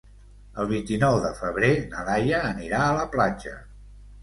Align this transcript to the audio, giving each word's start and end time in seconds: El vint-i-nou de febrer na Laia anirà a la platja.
El 0.63 0.67
vint-i-nou 0.71 1.17
de 1.25 1.31
febrer 1.41 1.69
na 1.93 2.07
Laia 2.09 2.41
anirà 2.55 2.83
a 2.89 2.99
la 3.03 3.07
platja. 3.15 3.57